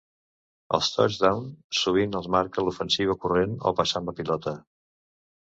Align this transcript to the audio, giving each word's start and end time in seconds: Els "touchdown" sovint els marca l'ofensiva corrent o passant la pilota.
Els 0.77 0.87
"touchdown" 0.93 1.45
sovint 1.81 2.17
els 2.21 2.31
marca 2.37 2.65
l'ofensiva 2.65 3.17
corrent 3.27 3.55
o 3.59 3.75
passant 3.83 4.09
la 4.11 4.19
pilota. 4.23 4.57